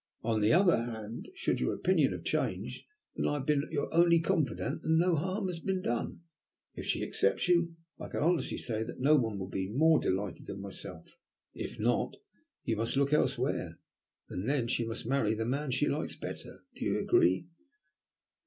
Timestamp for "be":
9.49-9.69